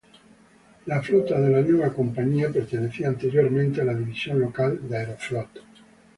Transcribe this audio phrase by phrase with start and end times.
[0.91, 5.61] La flota de la nueva compañía pertenecía anteriormente a la división local de Aeroflot.